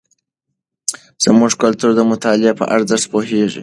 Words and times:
زموږ 1.23 1.51
کلتور 1.63 1.91
د 1.95 2.01
مطالعې 2.11 2.51
په 2.59 2.65
ارزښت 2.75 3.05
پوهیږي. 3.13 3.59